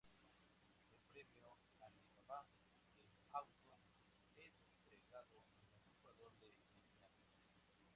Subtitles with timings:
[0.89, 2.49] El Premio "Alibaba
[2.97, 3.79] E-Auto"
[4.37, 7.11] es entregado al mejor jugador de la final.